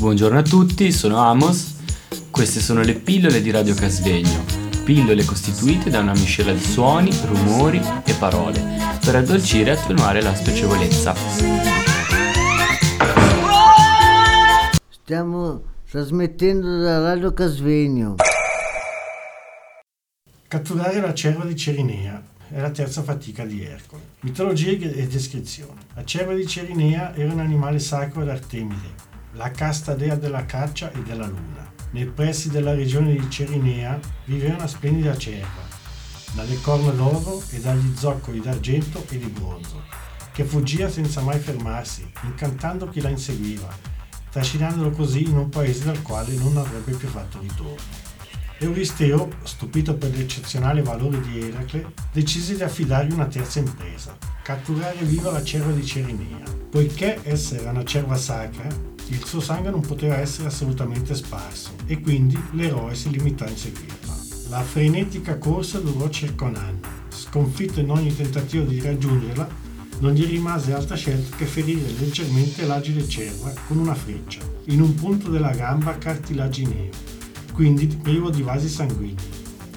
Buongiorno 0.00 0.38
a 0.38 0.42
tutti, 0.42 0.92
sono 0.92 1.18
Amos. 1.18 1.76
Queste 2.30 2.58
sono 2.60 2.80
le 2.80 2.94
pillole 2.94 3.42
di 3.42 3.50
Radio 3.50 3.74
Casvegno. 3.74 4.46
Pillole 4.82 5.26
costituite 5.26 5.90
da 5.90 5.98
una 5.98 6.12
miscela 6.12 6.54
di 6.54 6.58
suoni, 6.58 7.10
rumori 7.26 7.82
e 8.06 8.14
parole 8.14 8.62
per 9.04 9.16
addolcire 9.16 9.72
e 9.72 9.74
attenuare 9.74 10.22
la 10.22 10.34
spiacevolezza. 10.34 11.14
Stiamo 14.88 15.62
trasmettendo 15.90 16.78
da 16.80 17.00
Radio 17.00 17.34
Casvegno. 17.34 18.14
Catturare 20.48 20.98
la 21.02 21.12
cerva 21.12 21.44
di 21.44 21.54
Cerinea 21.54 22.22
è 22.48 22.58
la 22.58 22.70
terza 22.70 23.02
fatica 23.02 23.44
di 23.44 23.62
Ercole. 23.62 24.02
Mitologia 24.20 24.70
e 24.70 25.06
descrizione. 25.06 25.82
La 25.92 26.06
cerva 26.06 26.32
di 26.32 26.46
Cerinea 26.46 27.14
era 27.14 27.30
un 27.30 27.40
animale 27.40 27.78
sacro 27.78 28.22
ad 28.22 28.30
Artemide, 28.30 29.08
la 29.32 29.50
casta 29.50 29.94
dea 29.94 30.16
della 30.16 30.44
caccia 30.44 30.90
e 30.92 31.02
della 31.02 31.26
luna. 31.26 31.72
Nei 31.92 32.06
pressi 32.06 32.50
della 32.50 32.74
regione 32.74 33.12
di 33.12 33.30
Cerinea 33.30 33.98
viveva 34.24 34.54
una 34.54 34.66
splendida 34.66 35.16
cerva, 35.16 35.68
dalle 36.32 36.60
corna 36.60 36.90
d'oro 36.90 37.42
e 37.50 37.60
dagli 37.60 37.96
zoccoli 37.96 38.40
d'argento 38.40 39.04
e 39.08 39.18
di 39.18 39.26
bronzo, 39.26 39.82
che 40.32 40.44
fuggiva 40.44 40.88
senza 40.88 41.20
mai 41.20 41.38
fermarsi, 41.38 42.10
incantando 42.22 42.88
chi 42.88 43.00
la 43.00 43.08
inseguiva, 43.08 43.68
trascinandolo 44.30 44.90
così 44.90 45.24
in 45.24 45.36
un 45.36 45.48
paese 45.48 45.84
dal 45.84 46.02
quale 46.02 46.34
non 46.34 46.56
avrebbe 46.56 46.92
più 46.92 47.08
fatto 47.08 47.40
ritorno. 47.40 48.08
Euristeo, 48.58 49.30
stupito 49.42 49.94
per 49.94 50.14
l'eccezionale 50.14 50.82
valore 50.82 51.20
di 51.22 51.40
Eracle, 51.40 51.92
decise 52.12 52.54
di 52.54 52.62
affidargli 52.62 53.12
una 53.12 53.26
terza 53.26 53.58
impresa, 53.58 54.16
catturare 54.42 55.02
viva 55.04 55.30
la 55.30 55.42
cerva 55.42 55.72
di 55.72 55.84
Cerinea. 55.84 56.42
Poiché 56.70 57.20
essa 57.22 57.56
era 57.56 57.70
una 57.70 57.84
cerva 57.84 58.16
sacra, 58.16 58.68
il 59.10 59.24
suo 59.24 59.40
sangue 59.40 59.70
non 59.70 59.80
poteva 59.80 60.18
essere 60.18 60.48
assolutamente 60.48 61.14
sparso 61.14 61.70
e 61.86 62.00
quindi 62.00 62.40
l'eroe 62.52 62.94
si 62.94 63.10
limitò 63.10 63.44
a 63.44 63.50
inseguirla. 63.50 64.18
La 64.48 64.62
frenetica 64.62 65.38
corsa 65.38 65.78
durò 65.78 66.08
circa 66.08 66.46
un 66.46 66.56
anno. 66.56 66.80
Sconfitto 67.08 67.80
in 67.80 67.90
ogni 67.90 68.14
tentativo 68.14 68.64
di 68.64 68.80
raggiungerla, 68.80 69.68
non 70.00 70.12
gli 70.12 70.24
rimase 70.24 70.72
altra 70.72 70.96
scelta 70.96 71.36
che 71.36 71.44
ferire 71.44 71.90
leggermente 71.98 72.66
l'agile 72.66 73.06
cerva 73.06 73.52
con 73.66 73.78
una 73.78 73.94
freccia, 73.94 74.40
in 74.66 74.80
un 74.80 74.94
punto 74.94 75.30
della 75.30 75.52
gamba 75.52 75.98
cartilagineo 75.98 77.10
quindi 77.60 77.86
privo 77.88 78.30
di 78.30 78.40
vasi 78.40 78.70
sanguigni. 78.70 79.16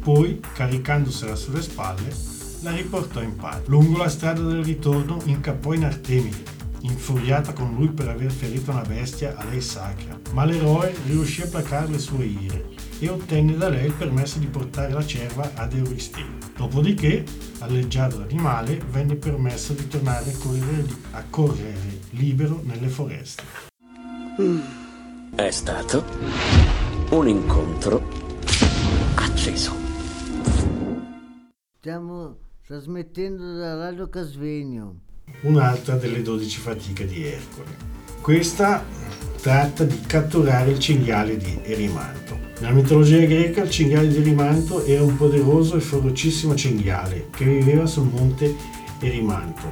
Poi, 0.00 0.40
caricandosela 0.52 1.34
sulle 1.34 1.60
spalle, 1.60 2.14
la 2.60 2.70
riportò 2.70 3.20
in 3.20 3.34
patria. 3.34 3.64
Lungo 3.66 3.98
la 3.98 4.08
strada 4.08 4.42
del 4.42 4.62
ritorno 4.62 5.20
incappò 5.24 5.72
in 5.72 5.84
Artemide, 5.84 6.53
infuriata 6.84 7.52
con 7.52 7.74
lui 7.74 7.90
per 7.90 8.08
aver 8.08 8.30
ferito 8.30 8.70
una 8.70 8.82
bestia 8.82 9.36
a 9.36 9.44
lei 9.44 9.60
sacra, 9.60 10.18
ma 10.32 10.44
l'eroe 10.44 10.94
riuscì 11.06 11.42
a 11.42 11.48
placare 11.48 11.88
le 11.88 11.98
sue 11.98 12.24
ire 12.24 12.68
e 12.98 13.08
ottenne 13.08 13.56
da 13.56 13.68
lei 13.68 13.86
il 13.86 13.94
permesso 13.94 14.38
di 14.38 14.46
portare 14.46 14.92
la 14.92 15.04
cerva 15.04 15.50
ad 15.54 15.74
Euristeo. 15.74 16.26
Dopodiché, 16.56 17.24
alleggiato 17.60 18.18
l'animale, 18.18 18.80
venne 18.90 19.16
permesso 19.16 19.72
di 19.72 19.88
tornare 19.88 20.30
a 20.30 20.36
correre, 20.38 20.86
a 21.12 21.24
correre 21.28 22.00
libero 22.10 22.60
nelle 22.64 22.88
foreste. 22.88 23.42
È 25.34 25.50
stato 25.50 26.04
un 27.10 27.28
incontro 27.28 28.02
acceso. 29.16 29.72
Stiamo 31.78 32.36
trasmettendo 32.66 33.56
da 33.56 33.74
Radio 33.74 34.08
Casvegno. 34.08 35.00
Un'altra 35.42 35.96
delle 35.96 36.22
12 36.22 36.58
fatiche 36.58 37.06
di 37.06 37.24
Ercole. 37.24 37.76
Questa 38.20 38.84
tratta 39.40 39.84
di 39.84 40.00
catturare 40.06 40.70
il 40.70 40.78
cinghiale 40.78 41.36
di 41.36 41.58
Erimanto. 41.62 42.38
Nella 42.60 42.72
mitologia 42.72 43.18
greca 43.26 43.62
il 43.62 43.70
cinghiale 43.70 44.08
di 44.08 44.16
Erimanto 44.16 44.84
era 44.84 45.02
un 45.02 45.16
poderoso 45.16 45.76
e 45.76 45.80
ferocissimo 45.80 46.54
cinghiale 46.54 47.28
che 47.30 47.44
viveva 47.44 47.84
sul 47.84 48.08
monte 48.10 48.54
Erimanto 49.00 49.70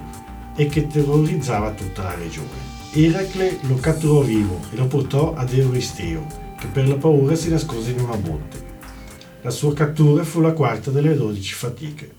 e 0.56 0.66
che 0.66 0.86
terrorizzava 0.86 1.70
tutta 1.72 2.02
la 2.02 2.14
regione. 2.16 2.70
Eracle 2.92 3.58
lo 3.62 3.76
catturò 3.76 4.20
vivo 4.20 4.60
e 4.70 4.76
lo 4.76 4.86
portò 4.86 5.32
ad 5.32 5.54
Euristeo, 5.54 6.26
che 6.58 6.66
per 6.66 6.86
la 6.86 6.96
paura 6.96 7.34
si 7.34 7.48
nascose 7.48 7.92
in 7.92 8.00
una 8.00 8.16
botte. 8.16 8.70
La 9.40 9.50
sua 9.50 9.72
cattura 9.72 10.22
fu 10.22 10.40
la 10.40 10.52
quarta 10.52 10.90
delle 10.90 11.16
dodici 11.16 11.54
fatiche. 11.54 12.14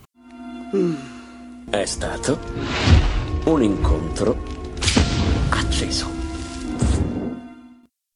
È 1.70 1.86
stato 1.86 3.13
un 3.46 3.62
incontro 3.62 4.42
acceso. 5.50 6.08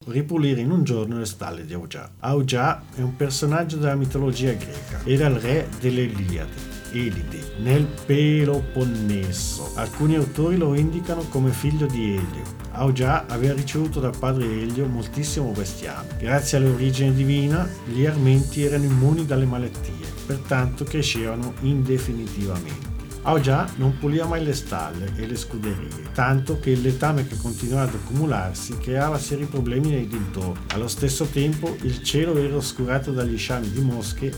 Ripulire 0.05 0.61
in 0.61 0.71
un 0.71 0.85
giorno 0.85 1.19
le 1.19 1.25
stalle 1.25 1.65
di 1.65 1.73
Augia. 1.73 2.09
Augia 2.19 2.81
è 2.95 3.01
un 3.01 3.15
personaggio 3.17 3.75
della 3.75 3.95
mitologia 3.95 4.53
greca. 4.53 5.01
Era 5.03 5.27
il 5.27 5.35
re 5.35 5.67
delle 5.81 6.03
Iliadi 6.03 6.75
Elide, 6.91 7.55
nel 7.59 7.85
Peloponneso. 8.05 9.71
Alcuni 9.75 10.15
autori 10.15 10.55
lo 10.55 10.73
indicano 10.73 11.23
come 11.23 11.51
figlio 11.51 11.87
di 11.87 12.15
Elio. 12.15 12.55
Augia 12.71 13.25
aveva 13.27 13.53
ricevuto 13.53 13.99
dal 13.99 14.17
padre 14.17 14.45
Elio 14.45 14.85
moltissimo 14.85 15.51
bestiame. 15.51 16.15
Grazie 16.17 16.57
all'origine 16.59 17.13
divina, 17.13 17.67
gli 17.85 18.05
armenti 18.05 18.63
erano 18.63 18.85
immuni 18.85 19.25
dalle 19.25 19.45
malattie, 19.45 20.07
pertanto 20.25 20.85
crescevano 20.85 21.53
indefinitivamente. 21.61 22.86
Augia 23.27 23.69
non 23.75 23.97
puliva 23.97 24.25
mai 24.25 24.41
le 24.41 24.53
stalle 24.53 25.11
e 25.17 25.27
le 25.27 25.35
scuderie, 25.35 26.11
tanto 26.13 26.61
che 26.61 26.69
il 26.69 26.79
letame 26.79 27.27
che 27.27 27.35
continuava 27.35 27.89
ad 27.89 27.95
accumularsi 27.95 28.77
creava 28.77 29.19
seri 29.19 29.43
problemi 29.43 29.89
nei 29.89 30.07
dintorni. 30.07 30.63
Allo 30.69 30.87
stesso 30.87 31.25
tempo 31.25 31.75
il 31.81 32.01
cielo 32.03 32.37
era 32.37 32.55
oscurato 32.55 33.11
dagli 33.11 33.37
sciami 33.37 33.69
di 33.69 33.81
mosche 33.81 34.31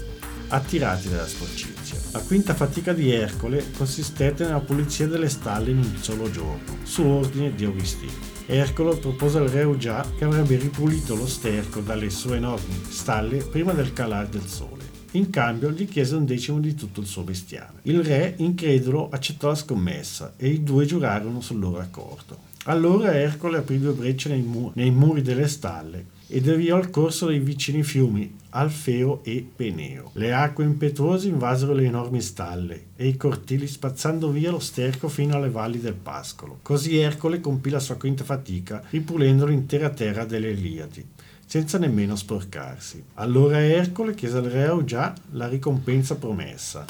attirati 0.48 1.08
dalla 1.08 1.28
sporcizia. 1.28 2.00
La 2.14 2.22
quinta 2.22 2.56
fatica 2.56 2.92
di 2.92 3.12
Ercole 3.12 3.64
consistette 3.78 4.46
nella 4.46 4.60
pulizia 4.60 5.06
delle 5.06 5.30
stalle 5.30 5.70
in 5.70 5.78
un 5.78 5.96
solo 6.00 6.32
giorno, 6.32 6.78
su 6.82 7.04
ordine 7.04 7.54
di 7.54 7.66
Augustino. 7.66 8.12
Ercole 8.48 8.98
propose 8.98 9.38
al 9.38 9.50
re 9.50 9.66
Ugia 9.66 10.04
che 10.18 10.24
avrebbe 10.24 10.56
ripulito 10.56 11.14
lo 11.14 11.28
sterco 11.28 11.82
dalle 11.82 12.10
sue 12.10 12.38
enormi 12.38 12.82
stalle 12.90 13.38
prima 13.44 13.72
del 13.74 13.94
calare 13.94 14.30
del 14.30 14.48
sole. 14.48 14.79
In 15.14 15.32
cambio 15.32 15.72
gli 15.72 15.88
chiese 15.88 16.16
un 16.16 16.26
decimo 16.26 16.60
di 16.60 16.76
tutto 16.76 17.02
il 17.02 17.08
suo 17.08 17.24
bestiame. 17.24 17.80
Il 17.84 18.04
re, 18.04 18.36
incredulo, 18.38 19.10
accettò 19.10 19.48
la 19.48 19.56
scommessa 19.56 20.34
e 20.38 20.50
i 20.50 20.62
due 20.62 20.86
giurarono 20.86 21.42
sul 21.42 21.58
loro 21.58 21.80
accordo. 21.80 22.38
Allora 22.66 23.16
Ercole 23.16 23.58
aprì 23.58 23.80
due 23.80 23.94
brecce 23.94 24.30
nei, 24.30 24.42
mu- 24.44 24.72
nei 24.76 24.92
muri 24.92 25.24
delle 25.24 25.48
stalle 25.48 26.18
e 26.28 26.42
deviò 26.42 26.78
il 26.78 26.92
corso 26.92 27.26
dei 27.26 27.40
vicini 27.40 27.82
fiumi 27.82 28.38
Alfeo 28.50 29.22
e 29.24 29.44
Peneo. 29.56 30.12
Le 30.14 30.32
acque 30.32 30.64
impetuose 30.64 31.28
invasero 31.28 31.74
le 31.74 31.86
enormi 31.86 32.22
stalle 32.22 32.90
e 32.96 33.08
i 33.08 33.18
cortili 33.18 33.66
spazzando 33.66 34.30
via 34.30 34.52
lo 34.52 34.60
sterco 34.60 35.08
fino 35.10 35.36
alle 35.36 35.50
valli 35.50 35.80
del 35.80 35.96
pascolo. 35.96 36.60
Così 36.62 36.98
Ercole 36.98 37.42
compì 37.42 37.72
la 37.72 37.80
sua 37.80 37.96
quinta 37.96 38.24
fatica 38.24 38.84
ripulendo 38.92 39.48
l'intera 39.48 39.90
terra 39.90 40.26
delle 40.26 40.50
Eliadi 40.50 41.04
senza 41.50 41.80
nemmeno 41.80 42.16
sporcarsi. 42.16 43.04
Allora 43.16 43.60
Ercole 43.60 44.14
chiese 44.14 44.38
al 44.38 44.44
re 44.44 44.66
Augià 44.66 45.16
la 45.32 45.48
ricompensa 45.48 46.16
promessa 46.16 46.86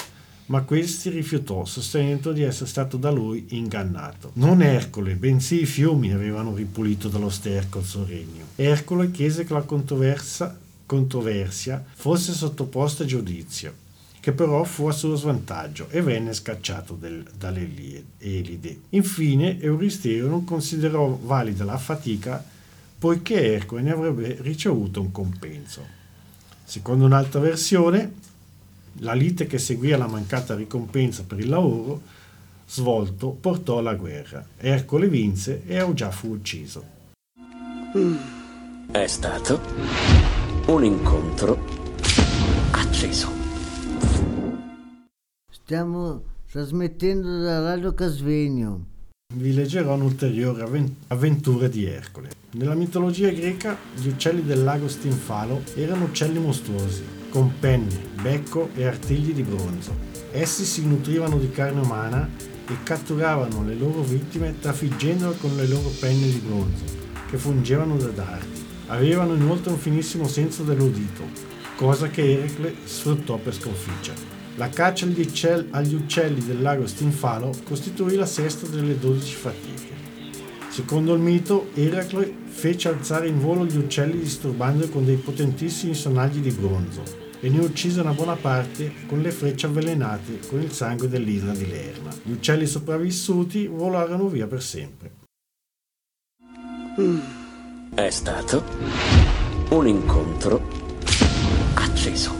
ma 0.50 0.62
questi 0.62 1.10
rifiutò, 1.10 1.64
sostenendo 1.64 2.32
di 2.32 2.42
essere 2.42 2.68
stato 2.68 2.96
da 2.96 3.10
lui 3.10 3.46
ingannato. 3.50 4.32
Non 4.34 4.62
Ercole, 4.62 5.14
bensì 5.14 5.62
i 5.62 5.66
fiumi 5.66 6.12
avevano 6.12 6.54
ripulito 6.54 7.08
dallo 7.08 7.30
sterco 7.30 7.78
il 7.78 7.84
suo 7.84 8.04
regno. 8.04 8.46
Ercole 8.56 9.12
chiese 9.12 9.44
che 9.44 9.52
la 9.52 9.62
controversia 9.62 11.84
fosse 11.94 12.32
sottoposta 12.32 13.04
a 13.04 13.06
giudizio, 13.06 13.72
che 14.18 14.32
però 14.32 14.64
fu 14.64 14.88
a 14.88 14.92
suo 14.92 15.14
svantaggio 15.14 15.86
e 15.88 16.02
venne 16.02 16.34
scacciato 16.34 16.98
dalle 16.98 17.70
Elide. 18.18 18.80
Infine 18.88 19.60
Euristeo 19.60 20.26
non 20.26 20.42
considerò 20.42 21.16
valida 21.22 21.64
la 21.64 21.78
fatica 21.78 22.44
poiché 23.00 23.54
Ercole 23.54 23.80
ne 23.80 23.92
avrebbe 23.92 24.36
ricevuto 24.42 25.00
un 25.00 25.10
compenso. 25.10 25.82
Secondo 26.62 27.06
un'altra 27.06 27.40
versione, 27.40 28.12
la 28.98 29.14
lite 29.14 29.46
che 29.46 29.56
seguì 29.56 29.92
alla 29.92 30.06
mancata 30.06 30.54
ricompensa 30.54 31.24
per 31.24 31.38
il 31.38 31.48
lavoro 31.48 32.02
svolto 32.66 33.30
portò 33.30 33.78
alla 33.78 33.94
guerra. 33.94 34.46
Ercole 34.58 35.08
vinse 35.08 35.62
e 35.66 35.78
Augià 35.78 36.10
fu 36.10 36.28
ucciso. 36.28 36.84
È 38.92 39.06
stato 39.06 39.60
un 40.66 40.84
incontro 40.84 41.58
acceso. 42.72 43.30
Stiamo 45.50 46.22
trasmettendo 46.50 47.40
da 47.40 47.62
Radio 47.62 47.94
Casvegno. 47.94 48.89
Vi 49.32 49.54
leggerò 49.54 49.94
un'ulteriore 49.94 50.66
avventura 51.06 51.68
di 51.68 51.84
Ercole. 51.84 52.30
Nella 52.54 52.74
mitologia 52.74 53.30
greca 53.30 53.76
gli 53.94 54.08
uccelli 54.08 54.42
del 54.42 54.64
lago 54.64 54.88
Stinfalo 54.88 55.62
erano 55.76 56.06
uccelli 56.06 56.40
mostruosi 56.40 57.04
con 57.28 57.52
penne, 57.60 57.96
becco 58.20 58.70
e 58.74 58.86
artigli 58.86 59.32
di 59.32 59.44
bronzo. 59.44 59.94
Essi 60.32 60.64
si 60.64 60.84
nutrivano 60.84 61.38
di 61.38 61.48
carne 61.52 61.80
umana 61.80 62.28
e 62.66 62.82
catturavano 62.82 63.62
le 63.62 63.76
loro 63.76 64.02
vittime 64.02 64.58
trafiggendole 64.58 65.36
con 65.36 65.54
le 65.54 65.68
loro 65.68 65.90
penne 66.00 66.26
di 66.26 66.42
bronzo, 66.44 66.82
che 67.30 67.36
fungevano 67.36 67.96
da 67.98 68.08
dardi. 68.08 68.60
Avevano 68.88 69.34
inoltre 69.34 69.70
un 69.70 69.78
finissimo 69.78 70.26
senso 70.26 70.64
dell'udito, 70.64 71.22
cosa 71.76 72.08
che 72.08 72.32
Eracle 72.32 72.74
sfruttò 72.84 73.36
per 73.36 73.54
sconfiggere. 73.54 74.39
La 74.56 74.68
caccia 74.68 75.06
agli 75.06 75.20
uccelli, 75.20 75.68
agli 75.70 75.94
uccelli 75.94 76.44
del 76.44 76.60
lago 76.60 76.86
Stinfalo 76.86 77.54
costituì 77.64 78.16
la 78.16 78.26
sesta 78.26 78.66
delle 78.66 78.98
dodici 78.98 79.34
fatiche. 79.34 79.88
Secondo 80.68 81.14
il 81.14 81.20
mito, 81.20 81.70
Eracle 81.74 82.32
fece 82.46 82.88
alzare 82.88 83.28
in 83.28 83.40
volo 83.40 83.64
gli 83.64 83.76
uccelli 83.76 84.18
disturbandoli 84.18 84.90
con 84.90 85.04
dei 85.04 85.16
potentissimi 85.16 85.94
sonagli 85.94 86.38
di 86.38 86.50
bronzo 86.50 87.28
e 87.40 87.48
ne 87.48 87.58
uccise 87.60 88.00
una 88.00 88.12
buona 88.12 88.36
parte 88.36 88.92
con 89.06 89.20
le 89.20 89.30
frecce 89.30 89.66
avvelenate 89.66 90.40
con 90.48 90.60
il 90.60 90.70
sangue 90.70 91.08
dell'Isla 91.08 91.52
di 91.52 91.66
Lerna. 91.66 92.14
Gli 92.22 92.32
uccelli 92.32 92.66
sopravvissuti 92.66 93.66
volarono 93.66 94.28
via 94.28 94.46
per 94.46 94.62
sempre. 94.62 95.12
È 97.94 98.10
stato 98.10 98.62
un 99.70 99.86
incontro 99.86 100.60
acceso. 101.74 102.39